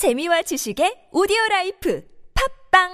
재미와 0.00 0.40
지식의 0.40 1.12
오디오 1.12 1.36
Life 1.50 2.00
팟빵 2.72 2.88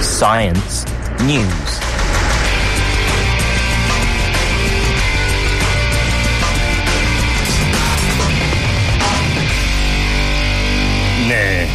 Science 0.00 0.84
News. 1.20 1.80
네. 11.28 11.68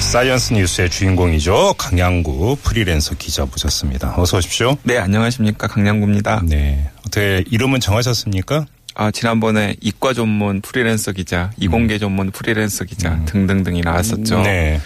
Science 0.00 0.54
뉴스의 0.54 0.88
주인공이죠. 0.88 1.74
강양구 1.76 2.56
프리랜서 2.62 3.14
기자 3.16 3.44
모셨습니다. 3.44 4.14
어서 4.16 4.38
오십시오. 4.38 4.78
네, 4.82 4.96
안녕하십니까. 4.96 5.66
강양구입니다. 5.66 6.40
네. 6.48 6.88
어떻게 7.00 7.44
이름은 7.50 7.80
정하셨습니까? 7.80 8.64
아, 8.94 9.10
지난번에 9.10 9.76
이과 9.80 10.12
전문 10.14 10.60
프리랜서 10.60 11.12
기자, 11.12 11.50
이공계 11.58 11.98
전문 11.98 12.30
프리랜서 12.30 12.84
기자 12.84 13.20
등등등이 13.26 13.80
나왔었죠. 13.80 14.38
음. 14.38 14.42
네. 14.44 14.80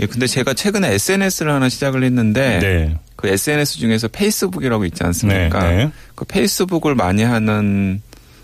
예, 0.00 0.06
근데 0.06 0.26
제가 0.26 0.54
최근에 0.54 0.94
SNS를 0.94 1.52
하나 1.52 1.68
시작을 1.68 2.04
했는데 2.04 2.58
네. 2.60 2.96
그 3.16 3.28
SNS 3.28 3.78
중에서 3.78 4.08
페이스북이라고 4.08 4.84
있지 4.86 5.02
않습니까? 5.04 5.68
네, 5.68 5.76
네. 5.86 5.90
그 6.14 6.24
페이스북을 6.24 6.94
많이 6.94 7.22
하는 7.22 8.00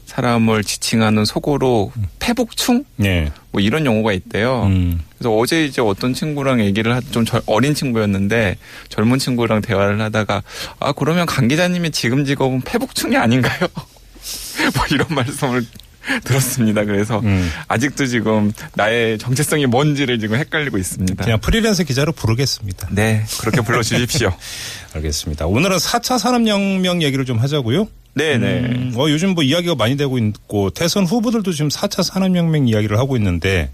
사람을 0.06 0.64
지칭하는 0.64 1.24
속어로 1.24 1.92
패북충? 2.18 2.84
네. 2.96 3.30
뭐 3.52 3.62
이런 3.62 3.86
용어가 3.86 4.12
있대요. 4.12 4.64
음. 4.64 5.00
그래서 5.16 5.34
어제 5.34 5.64
이제 5.64 5.80
어떤 5.80 6.12
친구랑 6.12 6.60
얘기를 6.60 6.94
하, 6.94 7.00
좀 7.00 7.24
절- 7.24 7.40
어린 7.46 7.72
친구였는데 7.72 8.58
젊은 8.90 9.18
친구랑 9.18 9.62
대화를 9.62 10.00
하다가 10.02 10.42
아 10.80 10.92
그러면 10.92 11.24
강 11.24 11.48
기자님의 11.48 11.92
지금 11.92 12.24
직업은 12.26 12.60
패북충이 12.62 13.16
아닌가요? 13.16 13.66
뭐 14.74 14.84
이런 14.90 15.06
말씀을 15.10 15.64
들었습니다. 16.22 16.84
그래서 16.84 17.20
음. 17.20 17.50
아직도 17.68 18.06
지금 18.06 18.52
나의 18.74 19.18
정체성이 19.18 19.66
뭔지를 19.66 20.18
지금 20.18 20.36
헷갈리고 20.36 20.78
있습니다. 20.78 21.24
그냥 21.24 21.40
프리랜서 21.40 21.82
기자로 21.82 22.12
부르겠습니다. 22.12 22.88
네, 22.92 23.24
그렇게 23.40 23.60
불러주십시오. 23.62 24.32
알겠습니다. 24.94 25.46
오늘은 25.46 25.78
4차 25.78 26.18
산업혁명 26.18 27.02
얘기를 27.02 27.24
좀 27.24 27.38
하자고요. 27.38 27.88
네, 28.16 28.38
네. 28.38 28.60
음, 28.60 28.92
어, 28.96 29.08
요즘 29.10 29.30
뭐 29.30 29.42
이야기가 29.42 29.74
많이 29.74 29.96
되고 29.96 30.18
있고 30.18 30.70
대선 30.70 31.04
후보들도 31.04 31.50
지금 31.52 31.68
4차 31.68 32.04
산업혁명 32.04 32.68
이야기를 32.68 32.96
하고 32.98 33.16
있는데 33.16 33.70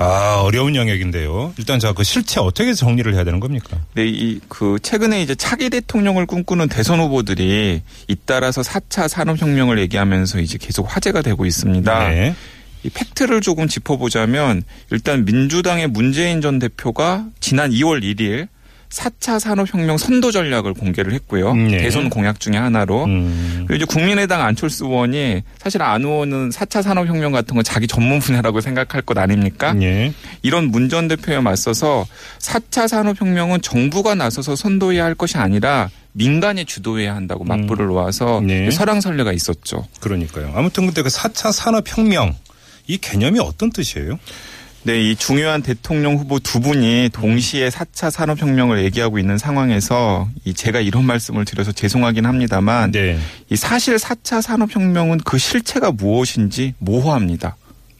아 0.00 0.40
어려운 0.42 0.76
영역인데요. 0.76 1.52
일단 1.58 1.80
자 1.80 1.92
그 1.92 2.04
실체 2.04 2.38
어떻게 2.38 2.72
정리를 2.74 3.12
해야 3.14 3.24
되는 3.24 3.40
겁니까? 3.40 3.76
네, 3.94 4.06
이, 4.06 4.40
그, 4.48 4.78
최근에 4.80 5.20
이제 5.20 5.34
차기 5.34 5.68
대통령을 5.70 6.26
꿈꾸는 6.26 6.68
대선 6.68 7.00
후보들이 7.00 7.82
잇따라서 8.06 8.62
4차 8.62 9.08
산업혁명을 9.08 9.80
얘기하면서 9.80 10.38
이제 10.40 10.58
계속 10.60 10.84
화제가 10.84 11.22
되고 11.22 11.44
있습니다. 11.44 12.08
네. 12.08 12.34
이 12.84 12.90
팩트를 12.90 13.40
조금 13.40 13.66
짚어보자면 13.66 14.62
일단 14.92 15.24
민주당의 15.24 15.88
문재인 15.88 16.40
전 16.40 16.60
대표가 16.60 17.26
지난 17.40 17.72
2월 17.72 18.02
1일 18.04 18.46
4차 18.90 19.38
산업혁명 19.38 19.98
선도 19.98 20.30
전략을 20.30 20.72
공개를 20.74 21.12
했고요. 21.12 21.52
음, 21.52 21.68
네. 21.68 21.78
대선 21.78 22.08
공약 22.10 22.40
중에 22.40 22.56
하나로. 22.56 23.04
음. 23.04 23.64
그리고 23.68 23.76
이제 23.76 23.84
국민의당 23.84 24.42
안철수 24.42 24.86
의원이 24.86 25.42
사실 25.58 25.82
안 25.82 26.02
의원은 26.02 26.50
4차 26.50 26.82
산업혁명 26.82 27.32
같은 27.32 27.54
건 27.54 27.62
자기 27.64 27.86
전문 27.86 28.18
분야라고 28.18 28.60
생각할 28.60 29.02
것 29.02 29.16
아닙니까? 29.18 29.74
예. 29.82 30.12
이런 30.42 30.70
문 30.70 30.88
전 30.88 31.06
대표에 31.06 31.40
맞서서 31.40 32.06
4차 32.38 32.88
산업혁명은 32.88 33.60
정부가 33.60 34.14
나서서 34.14 34.56
선도해야 34.56 35.04
할 35.04 35.14
것이 35.14 35.36
아니라 35.36 35.90
민간이 36.12 36.64
주도해야 36.64 37.14
한다고 37.14 37.44
맞불을 37.44 37.86
놓아서 37.88 38.40
네. 38.42 38.70
설왕설래가 38.70 39.32
있었죠. 39.34 39.86
그러니까요. 40.00 40.52
아무튼 40.56 40.86
근데 40.86 41.02
그 41.02 41.10
4차 41.10 41.52
산업혁명 41.52 42.34
이 42.86 42.96
개념이 42.96 43.38
어떤 43.38 43.70
뜻이에요? 43.70 44.18
네, 44.88 45.02
이 45.02 45.16
중요한 45.16 45.60
대통령 45.60 46.16
후보 46.16 46.38
두 46.38 46.60
분이 46.60 47.10
동시에 47.12 47.68
4차 47.68 48.10
산업혁명을 48.10 48.82
얘기하고 48.84 49.18
있는 49.18 49.36
상황에서 49.36 50.26
이 50.46 50.54
제가 50.54 50.80
이런 50.80 51.04
말씀을 51.04 51.44
드려서 51.44 51.72
죄송하긴 51.72 52.24
합니다만 52.24 52.90
네. 52.92 53.18
이 53.50 53.56
사실 53.56 53.96
4차 53.96 54.40
산업혁명은 54.40 55.18
그 55.26 55.36
실체가 55.36 55.92
무엇인지 55.92 56.72
모호합니다. 56.78 57.56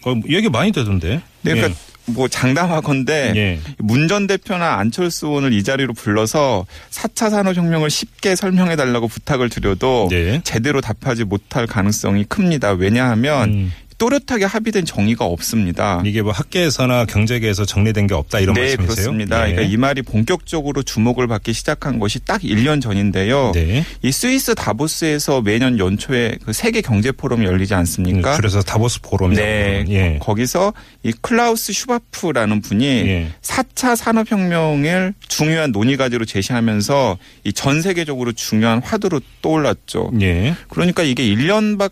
어, 0.06 0.14
얘기 0.30 0.48
많이 0.48 0.72
되던데. 0.72 1.20
네, 1.42 1.52
그러니까 1.52 1.78
뭐 2.06 2.26
장담하건대 2.26 3.34
예. 3.36 3.60
문전 3.76 4.26
대표나 4.26 4.78
안철수 4.78 5.26
의원을 5.26 5.52
이 5.52 5.62
자리로 5.62 5.92
불러서 5.92 6.64
4차 6.88 7.28
산업혁명을 7.28 7.90
쉽게 7.90 8.34
설명해 8.34 8.76
달라고 8.76 9.08
부탁을 9.08 9.50
드려도 9.50 10.08
네. 10.10 10.40
제대로 10.42 10.80
답하지 10.80 11.24
못할 11.24 11.66
가능성이 11.66 12.24
큽니다. 12.24 12.72
왜냐하면 12.72 13.50
음, 13.50 13.72
또렷하게 13.98 14.44
합의된 14.46 14.84
정의가 14.84 15.24
없습니다. 15.26 16.02
이게 16.04 16.22
뭐 16.22 16.32
학계에서나 16.32 17.04
경제계에서 17.04 17.64
정리된 17.64 18.06
게 18.06 18.14
없다 18.14 18.40
이런 18.40 18.54
네, 18.54 18.62
말씀이세요? 18.62 18.86
그렇습니다. 18.94 19.44
네. 19.44 19.52
그러니까 19.52 19.72
이 19.72 19.76
말이 19.76 20.02
본격적으로 20.02 20.82
주목을 20.82 21.26
받기 21.26 21.52
시작한 21.52 21.98
것이 21.98 22.20
딱 22.24 22.40
1년 22.42 22.80
전인데요. 22.80 23.52
네. 23.54 23.84
이 24.02 24.12
스위스 24.12 24.54
다보스에서 24.54 25.42
매년 25.42 25.78
연초에 25.78 26.38
그 26.44 26.52
세계 26.52 26.80
경제 26.80 27.12
포럼이 27.12 27.44
열리지 27.44 27.74
않습니까? 27.74 28.36
그래서 28.36 28.62
다보스 28.62 29.00
포럼이 29.02 29.36
네. 29.36 29.84
예. 29.88 30.18
거기서 30.20 30.72
이 31.02 31.12
클라우스 31.20 31.72
슈바프라는 31.72 32.62
분이 32.62 32.86
예. 32.86 33.28
4차 33.42 33.96
산업혁명을 33.96 35.14
중요한 35.28 35.72
논의거리로 35.72 36.24
제시하면서 36.24 37.18
이 37.44 37.52
전 37.58 37.82
세계적으로 37.82 38.30
중요한 38.32 38.80
화두로 38.80 39.20
떠올랐죠. 39.42 40.12
예. 40.20 40.54
그러니까 40.68 41.02
이게 41.02 41.24
1년밖에 41.24 41.90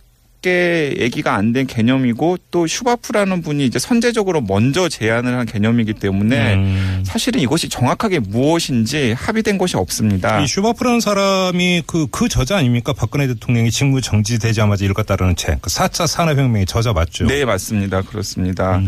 얘기가 0.51 1.35
안 1.35 1.47
된 1.57 1.67
개념이고 1.67 2.37
또 2.51 2.67
슈바프라는 2.67 3.41
분이 3.41 3.65
이제 3.65 3.79
선제적으로 3.79 4.41
먼저 4.43 4.89
제안을 4.89 5.39
한 5.39 5.47
개념이기 5.47 5.95
때문에 5.95 6.55
음. 6.55 7.03
사실은 7.07 7.41
이것이 7.41 7.69
정확하게 7.69 8.19
무엇인지 8.19 9.13
합의된 9.13 9.57
것이 9.57 9.77
없습니다. 9.77 10.41
이 10.41 10.47
슈바프라는 10.47 11.01
사람이 11.01 11.85
그, 11.87 12.09
그 12.09 12.29
저자 12.29 12.59
아닙니까? 12.59 12.93
박근혜 12.93 13.27
대통령이 13.29 13.71
직무 13.71 14.01
정지되자마자 14.01 14.85
읽었다라는 14.85 15.37
책. 15.37 15.63
그 15.63 15.71
4차 15.71 16.07
산업혁명의 16.07 16.67
저자 16.67 16.93
맞죠? 16.93 17.27
네, 17.27 17.45
맞습니다. 17.45 18.03
그렇습니다. 18.03 18.83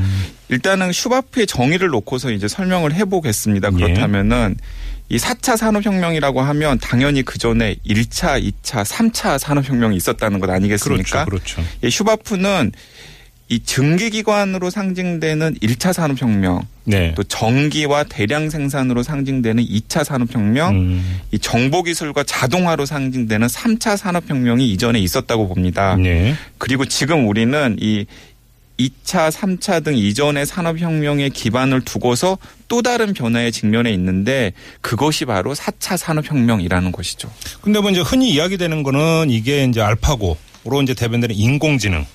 일단은 0.50 0.92
슈바프의 0.92 1.46
정의를 1.46 1.88
놓고서 1.88 2.32
이제 2.32 2.48
설명을 2.48 2.92
해보겠습니다. 2.94 3.70
그렇다면은 3.70 4.56
이 5.10 5.16
4차 5.16 5.56
산업혁명이라고 5.56 6.42
하면 6.42 6.78
당연히 6.78 7.22
그 7.22 7.38
전에 7.38 7.76
1차, 7.86 8.42
2차, 8.42 8.84
3차 8.84 9.38
산업혁명이 9.38 9.96
있었다는 9.96 10.38
것 10.38 10.50
아니겠습니까? 10.50 11.24
그렇죠. 11.24 11.56
그렇죠. 11.56 11.70
이 11.82 11.90
슈바프는 11.90 12.72
이 13.50 13.60
증기기관으로 13.60 14.68
상징되는 14.68 15.54
1차 15.62 15.94
산업혁명, 15.94 16.66
네. 16.84 17.14
또 17.16 17.22
전기와 17.24 18.04
대량 18.04 18.50
생산으로 18.50 19.02
상징되는 19.02 19.64
2차 19.64 20.04
산업혁명, 20.04 20.74
음. 20.74 21.20
이 21.32 21.38
정보기술과 21.38 22.24
자동화로 22.24 22.84
상징되는 22.84 23.46
3차 23.46 23.96
산업혁명이 23.96 24.70
이전에 24.70 24.98
있었다고 24.98 25.48
봅니다. 25.48 25.96
네. 25.96 26.34
그리고 26.58 26.84
지금 26.84 27.26
우리는 27.26 27.76
이 27.80 28.04
2차, 28.78 29.30
3차 29.30 29.84
등 29.84 29.96
이전의 29.96 30.46
산업혁명의 30.46 31.30
기반을 31.30 31.82
두고서 31.82 32.38
또 32.68 32.82
다른 32.82 33.12
변화에 33.12 33.50
직면해 33.50 33.90
있는데 33.92 34.52
그것이 34.80 35.24
바로 35.24 35.54
4차 35.54 35.96
산업혁명이라는 35.96 36.92
것이죠. 36.92 37.30
근데 37.60 37.80
뭐 37.80 37.90
이제 37.90 38.00
흔히 38.00 38.30
이야기되는 38.30 38.82
거는 38.82 39.30
이게 39.30 39.64
이제 39.64 39.80
알파고로 39.80 40.82
이제 40.82 40.94
대변되는 40.94 41.34
인공지능 41.34 42.06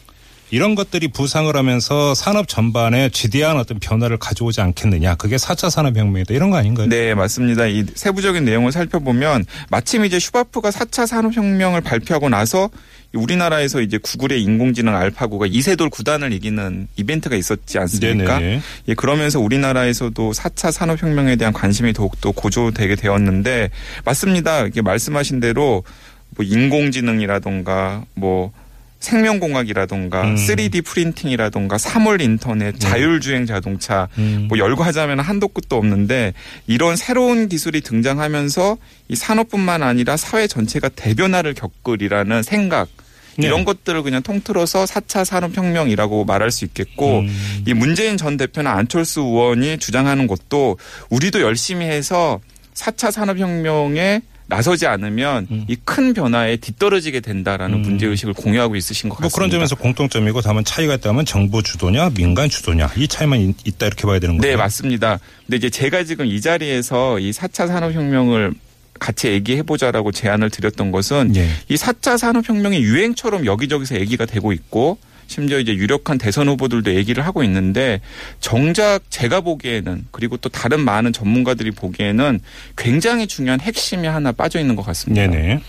이런 0.54 0.76
것들이 0.76 1.08
부상을 1.08 1.56
하면서 1.56 2.14
산업 2.14 2.48
전반에 2.48 3.10
지대한 3.10 3.58
어떤 3.58 3.80
변화를 3.80 4.18
가져오지 4.18 4.62
않겠느냐. 4.62 5.16
그게 5.16 5.36
4차 5.36 5.72
산업혁명이다. 5.72 6.32
이런 6.32 6.52
거 6.52 6.58
아닌가요? 6.58 6.88
네, 6.90 7.16
맞습니다. 7.16 7.66
이 7.66 7.84
세부적인 7.96 8.46
내용을 8.46 8.72
살펴보면 8.72 9.46
마침 9.72 10.06
이제 10.06 10.20
슈바프가 10.20 10.70
4차 10.70 11.08
산업혁명을 11.08 11.82
발표하고 11.82 12.30
나서 12.30 12.70
우리나라에서 13.16 13.82
이제 13.82 13.98
구글의 13.98 14.44
인공지능 14.44 14.96
알파고가 14.96 15.48
이세돌 15.48 15.90
구단을 15.90 16.34
이기는 16.34 16.88
이벤트가 16.98 17.36
있었지 17.36 17.80
않습니까? 17.80 18.38
네네. 18.38 18.62
예, 18.90 18.94
그러면서 18.94 19.40
우리나라에서도 19.40 20.34
4차 20.34 20.72
산업혁명에 20.72 21.36
대한 21.36 21.52
관심이 21.52 21.94
더욱더 21.94 22.30
고조되게 22.30 22.96
되었는데 22.96 23.72
맞습니다. 24.06 24.68
이게 24.68 24.84
말씀하신 24.84 25.40
대로 25.40 25.84
뭐 26.36 26.46
인공지능이라던가 26.46 28.04
뭐 28.14 28.52
생명공학이라던가 29.04 30.24
음. 30.24 30.36
3D 30.36 30.86
프린팅이라던가 30.86 31.78
사물 31.78 32.22
인터넷, 32.22 32.80
자율주행 32.80 33.46
자동차 33.46 34.08
음. 34.18 34.46
뭐 34.48 34.58
열거하자면 34.58 35.20
한도 35.20 35.50
끝도 35.50 35.76
없는데 35.76 36.34
이런 36.68 36.96
새로운 36.96 37.50
기술이 37.50 37.82
등장하면서 37.82 38.78
이 39.10 39.16
산업뿐만 39.16 39.84
아니라 39.84 40.18
사회 40.18 40.48
전체가 40.48 40.90
대변화를 40.90 41.54
겪으리라는 41.54 42.44
생각 42.44 42.88
네. 43.38 43.48
이런 43.48 43.66
것들을 43.66 44.04
그냥 44.04 44.22
통틀어서 44.22 44.86
4차 44.86 45.26
산업혁명이라고 45.26 46.24
말할 46.26 46.52
수 46.52 46.66
있겠고 46.66 47.20
음. 47.20 47.64
이 47.68 47.74
문재인 47.74 48.16
전 48.16 48.38
대표나 48.38 48.72
안철수 48.74 49.22
의원이 49.22 49.80
주장하는 49.80 50.28
것도 50.28 50.78
우리도 51.10 51.42
열심히 51.42 51.86
해서 51.86 52.40
4차 52.74 53.12
산업혁명에 53.12 54.22
나서지 54.56 54.86
않으면 54.86 55.48
음. 55.50 55.66
이큰 55.68 56.14
변화에 56.14 56.58
뒤떨어지게 56.58 57.22
된다라는 57.22 57.78
음. 57.80 57.82
문제 57.82 58.06
의식을 58.06 58.34
공유하고 58.34 58.76
있으신 58.76 59.10
것뭐 59.10 59.18
같습니다. 59.22 59.36
그런 59.36 59.50
점에서 59.50 59.76
공통점이고 59.76 60.42
다만 60.42 60.64
차이가 60.64 60.94
있다면 60.96 61.26
정부 61.26 61.64
주도냐 61.64 62.12
민간 62.12 62.50
주도냐 62.50 62.92
이 62.98 63.08
차이만 63.08 63.40
있- 63.40 63.68
있다 63.68 63.88
이렇게 63.88 64.04
봐야 64.06 64.20
되는 64.20 64.38
거죠. 64.38 64.48
네, 64.48 64.56
맞습니다. 64.56 65.20
근데 65.46 65.58
이제 65.58 65.70
제가 65.70 66.04
지금 66.04 66.26
이 66.28 66.40
자리에서 66.40 67.20
이 67.20 67.32
4차 67.32 67.68
산업혁명을 67.68 68.54
같이 69.00 69.28
얘기해보자라고 69.30 70.12
제안을 70.12 70.50
드렸던 70.52 70.92
것은 70.92 71.36
예. 71.36 71.50
이 71.68 71.76
4차 71.76 72.18
산업혁명이 72.18 72.78
유행처럼 72.78 73.46
여기저기서 73.46 73.96
얘기가 74.00 74.26
되고 74.26 74.54
있고 74.54 74.98
심지어 75.34 75.60
이제 75.60 75.74
유력한 75.74 76.20
대선 76.20 76.48
후보들도 76.48 76.94
얘기를 76.94 77.26
하고 77.26 77.44
있는데 77.44 78.02
정작 78.40 79.02
제가 79.10 79.42
보기에는 79.42 80.06
그리고 80.12 80.38
또 80.38 80.50
다른 80.50 80.80
많은 80.82 81.12
전문가들이 81.12 81.72
보기에는 81.72 82.40
굉장히 82.78 83.26
중요한 83.26 83.60
핵심이 83.60 84.08
하나 84.08 84.32
빠져 84.32 84.60
있는 84.60 84.76
것 84.76 84.86
같습니다. 84.86 85.26
네네. 85.26 85.60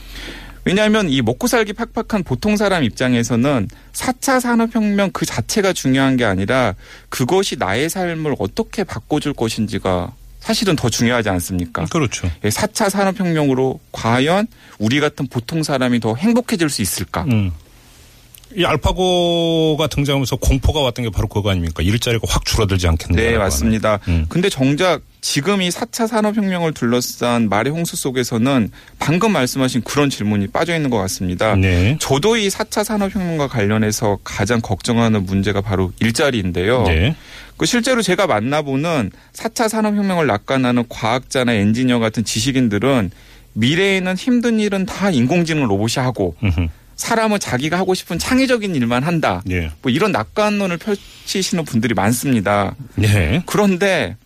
왜냐하면 0.67 1.09
이 1.09 1.23
먹고 1.23 1.47
살기 1.47 1.73
팍팍한 1.73 2.25
보통 2.25 2.57
사람 2.57 2.85
입장에서는 2.85 3.69
4차 3.93 4.41
산업혁명 4.41 5.11
그 5.13 5.25
자체가 5.25 5.73
중요한 5.73 6.17
게 6.17 6.25
아니라 6.25 6.75
그것이 7.09 7.57
나의 7.57 7.89
삶을 7.89 8.35
어떻게 8.39 8.85
바꿔줄 8.85 9.33
것인지가 9.33 10.13
사실은 10.41 10.77
더 10.77 10.91
중요하지 10.91 11.31
않습니까? 11.31 11.87
그렇죠. 11.87 12.31
예, 12.45 12.51
4차 12.51 12.91
산업혁명으로 12.91 13.81
과연 13.93 14.47
우리 14.79 15.01
같은 15.01 15.27
보통 15.27 15.63
사람이 15.63 16.01
더 16.01 16.15
행복해질 16.15 16.69
수 16.69 16.83
있을까? 16.83 17.25
음. 17.25 17.51
이 18.57 18.65
알파고가 18.65 19.89
등장하면서 19.89 20.37
공포가 20.37 20.81
왔던 20.81 21.05
게 21.05 21.11
바로 21.11 21.27
그거 21.27 21.51
아닙니까? 21.51 21.83
일자리가 21.83 22.27
확 22.29 22.45
줄어들지 22.45 22.87
않겠는가? 22.87 23.31
네, 23.31 23.37
맞습니다. 23.37 23.99
음. 24.09 24.27
근데 24.29 24.49
정작 24.49 25.03
지금 25.21 25.63
이 25.63 25.71
4차 25.71 26.07
산업혁명을 26.07 26.73
둘러싼 26.73 27.49
말의 27.49 27.73
홍수 27.73 27.97
속에서는 27.97 28.71
방금 28.99 29.33
말씀하신 29.33 29.83
그런 29.83 30.09
질문이 30.09 30.49
빠져 30.49 30.77
있는 30.77 30.91
것 30.91 30.99
같습니다. 30.99 31.57
네. 31.57 31.97
저도 31.99 32.37
이 32.37 32.49
4차 32.49 32.85
산업혁명과 32.85 33.49
관련해서 33.49 34.19
가장 34.23 34.61
걱정하는 34.61 35.25
문제가 35.25 35.61
바로 35.61 35.93
일자리인데요. 36.01 36.85
네. 36.85 37.17
그 37.57 37.67
실제로 37.67 38.03
제가 38.03 38.27
만나보는 38.27 39.11
4차 39.33 39.69
산업혁명을 39.69 40.27
낙관하는 40.27 40.85
과학자나 40.89 41.55
엔지니어 41.55 41.99
같은 41.99 42.25
지식인들은 42.25 43.11
미래에는 43.55 44.17
힘든 44.17 44.61
일은 44.61 44.85
다 44.85 45.11
인공지능 45.11 45.67
로봇이 45.67 46.05
하고 46.05 46.37
음흠. 46.43 46.69
사람은 46.97 47.41
자기가 47.41 47.79
하고 47.79 47.95
싶은 47.95 48.19
창의적인 48.19 48.75
일만 48.75 49.03
한다. 49.03 49.43
예. 49.51 49.71
뭐 49.83 49.91
이런 49.91 50.13
낙관론을 50.13 50.79
펼치시는 50.79 51.65
분들이 51.65 51.95
많습니다. 51.95 52.75
네. 52.97 53.43
그런데 53.47 54.17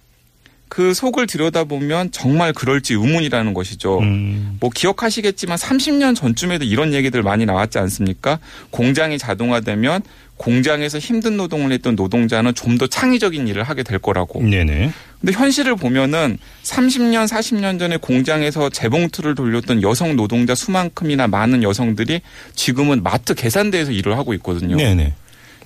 그 0.68 0.92
속을 0.92 1.26
들여다보면 1.26 2.10
정말 2.12 2.52
그럴지 2.52 2.92
의문이라는 2.94 3.54
것이죠. 3.54 4.00
음. 4.00 4.58
뭐 4.60 4.68
기억하시겠지만 4.68 5.56
30년 5.56 6.14
전쯤에도 6.14 6.64
이런 6.66 6.92
얘기들 6.92 7.22
많이 7.22 7.46
나왔지 7.46 7.78
않습니까? 7.78 8.38
공장이 8.70 9.16
자동화되면 9.18 10.02
공장에서 10.36 10.98
힘든 10.98 11.36
노동을 11.36 11.72
했던 11.72 11.96
노동자는 11.96 12.54
좀 12.54 12.78
더 12.78 12.86
창의적인 12.86 13.48
일을 13.48 13.64
하게 13.64 13.82
될 13.82 13.98
거라고. 13.98 14.40
네네. 14.42 14.92
근데 15.20 15.32
현실을 15.32 15.76
보면은 15.76 16.38
30년, 16.62 17.26
40년 17.26 17.78
전에 17.78 17.96
공장에서 17.96 18.70
재봉틀을 18.70 19.34
돌렸던 19.34 19.82
여성 19.82 20.14
노동자 20.16 20.54
수만큼이나 20.54 21.26
많은 21.26 21.62
여성들이 21.62 22.20
지금은 22.54 23.02
마트 23.02 23.34
계산대에서 23.34 23.90
일을 23.92 24.16
하고 24.16 24.32
있거든요. 24.34 24.76
네네. 24.76 25.14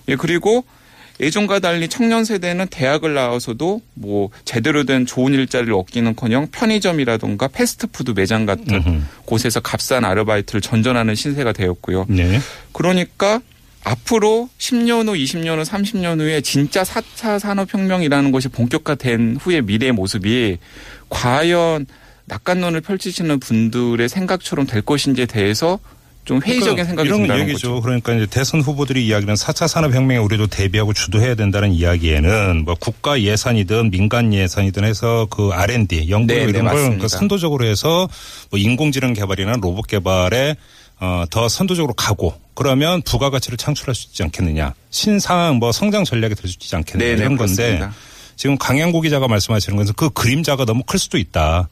예, 0.08 0.16
그리고 0.16 0.64
예전과 1.20 1.60
달리 1.60 1.88
청년 1.88 2.24
세대는 2.24 2.68
대학을 2.68 3.14
나와서도 3.14 3.82
뭐 3.94 4.30
제대로 4.44 4.84
된 4.84 5.06
좋은 5.06 5.34
일자리를 5.34 5.72
얻기는커녕 5.72 6.48
편의점이라든가 6.50 7.48
패스트푸드 7.48 8.12
매장 8.16 8.46
같은 8.46 8.74
음흠. 8.74 9.02
곳에서 9.24 9.60
값싼 9.60 10.04
아르바이트를 10.04 10.60
전전하는 10.60 11.14
신세가 11.14 11.52
되었고요. 11.52 12.06
네. 12.08 12.40
그러니까 12.72 13.40
앞으로 13.84 14.48
10년 14.58 15.08
후, 15.08 15.14
20년 15.14 15.58
후, 15.58 15.62
30년 15.62 16.20
후에 16.20 16.40
진짜 16.40 16.82
4차 16.82 17.38
산업혁명이라는 17.38 18.32
것이 18.32 18.48
본격화된 18.48 19.38
후의 19.40 19.62
미래의 19.62 19.92
모습이 19.92 20.58
과연 21.08 21.86
낙관론을 22.26 22.80
펼치시는 22.80 23.40
분들의 23.40 24.08
생각처럼 24.08 24.66
될 24.66 24.82
것인지에 24.82 25.26
대해서 25.26 25.78
좀 26.24 26.40
회의적인 26.40 26.76
그러니까 26.76 26.84
생각이 26.84 27.08
이런 27.08 27.22
든다는 27.22 27.48
얘기죠. 27.48 27.68
거죠. 27.68 27.82
그러니까 27.82 28.14
이제 28.14 28.26
대선 28.26 28.60
후보들이 28.60 29.04
이야기하는 29.06 29.34
4차 29.34 29.66
산업혁명에 29.66 30.18
우리도 30.20 30.46
대비하고 30.46 30.92
주도해야 30.92 31.34
된다는 31.34 31.72
이야기에는 31.72 32.64
뭐 32.64 32.76
국가 32.78 33.20
예산이든 33.20 33.90
민간 33.90 34.32
예산이든 34.32 34.84
해서 34.84 35.26
그 35.30 35.50
R&D 35.50 36.10
연구 36.10 36.28
네, 36.28 36.34
네, 36.34 36.42
이런 36.44 36.52
걸 36.52 36.62
맞습니다. 36.62 36.88
그러니까 36.90 37.08
선도적으로 37.08 37.64
해서 37.64 38.08
뭐 38.50 38.60
인공지능 38.60 39.14
개발이나 39.14 39.54
로봇 39.60 39.88
개발에 39.88 40.54
어, 41.04 41.24
더 41.30 41.48
선도적으로 41.48 41.94
가고 41.94 42.32
그러면 42.54 43.02
부가가치를 43.02 43.58
창출할 43.58 43.92
수 43.92 44.06
있지 44.06 44.22
않겠느냐. 44.22 44.72
신상 44.90 45.56
뭐 45.56 45.72
성장 45.72 46.04
전략이 46.04 46.36
될 46.36 46.48
수 46.48 46.56
있지 46.60 46.76
않겠느냐 46.76 47.04
네, 47.10 47.16
네, 47.16 47.22
이런 47.22 47.36
건데 47.36 47.54
그렇습니다. 47.56 47.92
지금 48.36 48.56
강양구 48.56 49.00
기자가 49.00 49.26
말씀하시는 49.26 49.76
것은 49.76 49.94
그 49.96 50.10
그림자가 50.10 50.64
너무 50.64 50.84
클 50.86 51.00
수도 51.00 51.18
있다. 51.18 51.68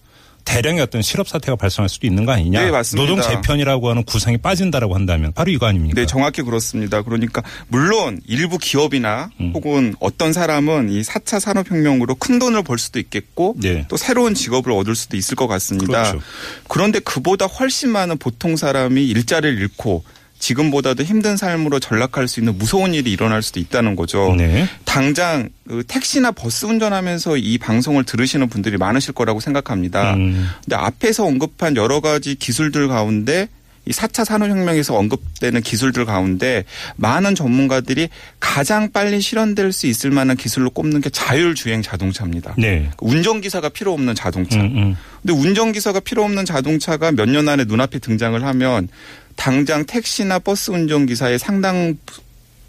대량의 0.50 0.82
어떤 0.82 1.00
실업 1.00 1.29
사태가 1.29 1.56
발생할 1.56 1.88
수도 1.88 2.06
있는 2.06 2.25
거 2.25 2.32
아니냐. 2.32 2.64
네, 2.64 2.70
맞습니다. 2.70 3.08
노동 3.08 3.23
재편이라고 3.23 3.88
하는 3.88 4.02
구상이 4.02 4.38
빠진다라고 4.38 4.94
한다면 4.94 5.32
바로 5.32 5.50
이거 5.50 5.67
아닙니까? 5.67 5.94
네, 5.94 6.06
정확히 6.06 6.43
그렇습니다. 6.43 7.02
그러니까 7.02 7.43
물론 7.69 8.20
일부 8.26 8.58
기업이나 8.58 9.31
음. 9.41 9.52
혹은 9.55 9.94
어떤 10.00 10.32
사람은 10.32 10.91
이 10.91 11.02
4차 11.02 11.38
산업혁명으로 11.38 12.17
큰 12.17 12.38
돈을 12.38 12.62
벌 12.64 12.79
수도 12.79 12.99
있겠고 12.99 13.55
네. 13.58 13.87
또 13.88 13.97
새로운 13.97 14.35
직업을 14.35 14.73
얻을 14.73 14.97
수도 14.97 15.17
있을 15.17 15.37
것 15.37 15.47
같습니다. 15.47 16.02
그렇죠. 16.02 16.20
그런데 16.69 16.99
그보다 16.99 17.46
훨씬 17.46 17.91
많은 17.91 18.19
보통 18.19 18.56
사람이 18.56 19.06
일자리를 19.06 19.58
잃고 19.61 20.05
지금보다도 20.40 21.04
힘든 21.04 21.37
삶으로 21.37 21.78
전락할 21.78 22.26
수 22.26 22.40
있는 22.40 22.58
무서운 22.58 22.94
일이 22.94 23.12
일어날 23.12 23.42
수도 23.42 23.60
있다는 23.60 23.94
거죠. 23.94 24.34
네. 24.37 24.66
당장 24.84 25.48
그 25.69 25.84
택시나 25.87 26.32
버스 26.32 26.66
운전하면서 26.66 27.37
이 27.37 27.58
방송을 27.58 28.04
들으시는 28.04 28.48
분들이 28.48 28.76
많으실 28.76 29.14
거라고 29.14 29.38
생각합니다. 29.38 30.14
음. 30.14 30.48
근데 30.64 30.76
앞에서 30.76 31.25
언급한 31.25 31.76
여러 31.76 32.00
가지 32.00 32.34
기술들 32.34 32.88
가운데 32.88 33.48
이 33.90 33.92
4차 33.92 34.25
산업혁명에서 34.25 34.94
언급되는 34.96 35.62
기술들 35.62 36.04
가운데 36.04 36.64
많은 36.94 37.34
전문가들이 37.34 38.08
가장 38.38 38.92
빨리 38.92 39.20
실현될 39.20 39.72
수 39.72 39.88
있을 39.88 40.12
만한 40.12 40.37
기술로 40.37 40.70
꼽는 40.70 41.00
게 41.00 41.10
자율주행 41.10 41.82
자동차입니다. 41.82 42.54
네. 42.56 42.88
운전기사가 43.00 43.70
필요 43.70 43.92
없는 43.92 44.14
자동차. 44.14 44.60
음, 44.60 44.76
음. 44.76 44.96
근데 45.22 45.34
운전기사가 45.34 45.98
필요 46.00 46.22
없는 46.22 46.44
자동차가 46.44 47.10
몇 47.10 47.31
년 47.31 47.48
안에 47.48 47.64
눈앞에 47.64 47.98
등장을 47.98 48.40
하면 48.44 48.88
당장 49.34 49.84
택시나 49.87 50.38
버스 50.38 50.70
운전기사의 50.70 51.38
상당 51.40 51.96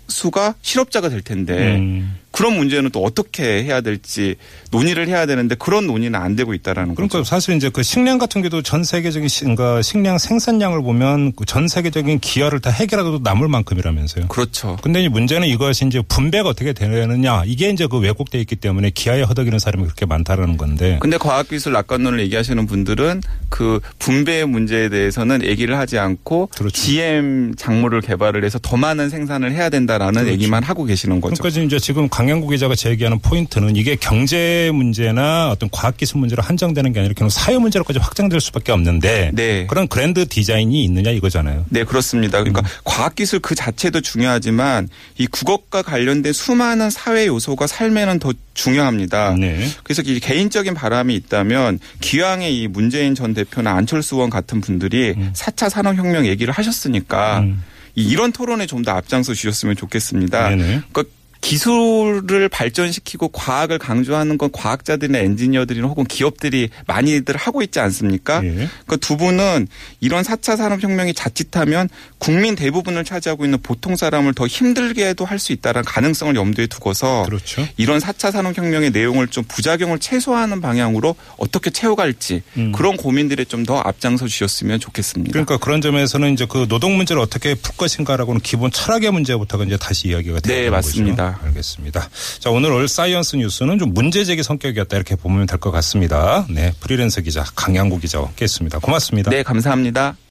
수가 0.08 0.56
실업자가 0.62 1.10
될 1.10 1.22
텐데 1.22 1.76
음. 1.78 2.18
그런 2.32 2.56
문제는 2.58 2.92
또 2.92 3.04
어떻게 3.04 3.64
해야 3.64 3.82
될지 3.82 4.36
논의를 4.72 5.08
해야 5.08 5.26
되는데 5.26 5.56
그런 5.56 5.86
논의는 5.88 6.20
안 6.20 6.36
되고 6.36 6.54
있다라는 6.54 6.96
그러니까 6.96 7.20
거죠. 7.20 7.30
사실 7.30 7.56
이제 7.56 7.70
그 7.70 7.84
식량 7.84 8.18
같은 8.18 8.42
게도 8.42 8.62
전 8.62 8.84
세계적인 8.84 9.28
시- 9.28 9.42
그러니까 9.42 9.82
식량 9.82 10.18
생산량을 10.18 10.82
보면 10.82 11.34
그전 11.34 11.68
세계적인 11.68 12.20
기여를 12.20 12.60
다 12.62 12.70
해결하고도 12.70 13.20
남을 13.24 13.48
만큼이라면서요. 13.50 14.28
그렇죠. 14.28 14.78
근데 14.82 15.04
이 15.04 15.10
문제는 15.10 15.48
이것이 15.48 15.86
이제 15.86 16.02
분배가 16.08 16.50
어떻게 16.50 16.74
되느냐 16.74 17.44
이게 17.46 17.70
이제 17.70 17.88
그 17.88 17.98
왜곡돼 18.00 18.40
있기 18.42 18.56
때문에 18.56 18.92
기아에 18.92 19.24
허덕이는 19.24 19.60
사람이 19.60 19.84
그렇게 19.84 20.06
많다라는 20.06 20.58
건데. 20.58 20.98
근데 21.02 21.18
과학기술 21.18 21.74
낙관론을 21.74 22.20
얘기하시는 22.22 22.66
분들은 22.66 23.22
그 23.50 23.80
분배의 24.00 24.48
문제에 24.48 24.90
대해서는 24.90 25.44
얘기를 25.44 25.78
하지 25.78 25.98
않고 26.00 26.48
그렇죠. 26.58 26.74
GM 26.76 27.56
작물을 27.58 28.02
개발을 28.02 28.44
해서 28.46 28.60
더 28.60 28.78
많은 28.78 29.10
생산을 29.10 29.52
해야 29.52 29.70
된다라는 29.70 30.14
그렇죠. 30.14 30.32
얘기만 30.32 30.64
하고 30.64 30.86
계시는 30.86 31.20
거죠. 31.22 31.36
그러니까 31.36 31.50
지금 31.54 31.68
이제 31.68 31.78
지금 31.80 32.08
강양구 32.22 32.50
기자가 32.50 32.76
제기하는 32.76 33.18
포인트는 33.18 33.76
이게 33.76 33.96
경제 33.96 34.70
문제나 34.76 35.50
어떤 35.50 35.70
과학기술 35.72 36.20
문제로 36.20 36.44
한정되는 36.44 36.94
게 36.94 37.00
아니라 37.00 37.16
결국 37.18 37.32
사회 37.32 37.58
문제로까지 37.58 37.98
확장될 37.98 38.40
수밖에 38.40 38.72
없는데 38.72 39.32
네. 39.34 39.66
그런 39.66 39.88
그랜드 39.88 40.28
디자인이 40.28 40.84
있느냐 40.84 41.10
이거잖아요. 41.10 41.66
네, 41.70 41.84
그렇습니다. 41.84 42.38
그러니까 42.38 42.62
과학기술 42.84 43.40
그 43.40 43.56
자체도 43.56 44.02
중요하지만 44.02 44.88
이 45.18 45.26
국어과 45.26 45.82
관련된 45.82 46.32
수많은 46.32 46.92
사회 46.92 47.26
요소가 47.26 47.66
삶에는 47.66 48.20
더 48.20 48.34
중요합니다. 48.54 49.34
네. 49.40 49.68
그래서 49.84 50.04
이 50.04 50.20
개인적인 50.20 50.76
바람이 50.76 51.16
있다면 51.16 51.80
기왕에 52.02 52.52
이 52.52 52.68
문재인 52.68 53.16
전 53.16 53.34
대표나 53.34 53.72
안철수 53.72 54.18
의원 54.18 54.30
같은 54.30 54.62
분들이 54.62 55.16
사 55.34 55.50
4차 55.50 55.72
산업혁명 55.72 56.28
얘기를 56.28 56.54
하셨으니까 56.54 57.40
음. 57.40 57.64
이 57.96 58.08
이런 58.08 58.32
토론에 58.32 58.68
좀 58.68 58.84
더 58.84 58.92
앞장서 58.92 59.34
주셨으면 59.34 59.76
좋겠습니다. 59.76 60.50
네네. 60.50 60.82
그러니까 60.92 61.04
기술을 61.42 62.50
발전시키고 62.50 63.30
과학을 63.30 63.78
강조하는 63.80 64.38
건 64.38 64.52
과학자들이나 64.52 65.18
엔지니어들이나 65.20 65.88
혹은 65.88 66.06
기업들이 66.06 66.70
많이들 66.88 67.36
하고 67.36 67.62
있지 67.62 67.80
않습니까? 67.80 68.44
예. 68.46 68.70
그두 68.88 69.18
분은 69.18 69.68
이런 70.00 70.24
4차 70.24 70.56
산업혁명이 70.58 71.14
자칫하면 71.14 71.90
국민 72.20 72.56
대부분을 72.56 73.04
차지하고 73.04 73.46
있는 73.46 73.60
보통 73.62 73.96
사람을 73.96 74.34
더 74.34 74.48
힘들게도 74.48 75.26
할 75.26 75.42
수 75.42 75.54
있다는 75.54 75.82
가능성을 75.82 76.36
염두에 76.36 76.68
두고서 76.68 77.24
그렇죠. 77.26 77.68
이런 77.76 77.98
4차 78.00 78.32
산업혁명의 78.32 78.92
내용을 78.92 79.28
좀 79.28 79.44
부작용을 79.48 79.98
최소화하는 79.98 80.62
방향으로 80.62 81.16
어떻게 81.38 81.72
채워갈지 81.72 82.44
음. 82.58 82.72
그런 82.72 82.96
고민들에 82.96 83.44
좀 83.46 83.62
더 83.66 83.78
앞장서 83.80 84.28
주셨으면 84.28 84.80
좋겠습니다. 84.80 85.32
그러니까 85.32 85.58
그런 85.58 85.82
점에서는 85.82 86.34
이제 86.34 86.46
그 86.50 86.68
노동 86.68 86.98
문제를 86.98 87.22
어떻게 87.22 87.54
풀 87.54 87.76
것인가라고는 87.78 88.42
기본 88.42 88.72
철학의 88.72 89.12
문제부터가 89.12 89.64
이제 89.66 89.78
다시 89.78 90.08
이야기가 90.10 90.40
되는 90.40 90.64
네, 90.64 90.70
맞습니다. 90.72 91.31
알겠습니다. 91.44 92.10
자, 92.40 92.50
오늘 92.50 92.72
올 92.72 92.88
Science 92.88 93.38
뉴스는 93.38 93.80
좀 93.80 93.94
문제 93.94 94.24
제기 94.26 94.44
성격이었다 94.44 94.96
이렇게 94.96 95.16
보면 95.16 95.46
될 95.48 95.60
것 95.62 95.72
같습니다. 95.72 96.46
네, 96.50 96.74
프리랜서 96.80 97.22
기자 97.22 97.44
강양구 97.56 98.00
기자와 98.00 98.28
함께 98.28 98.44
했습니다. 98.44 98.80
고맙습니다. 98.80 99.30
네, 99.32 99.44
감사합니다. 99.44 100.16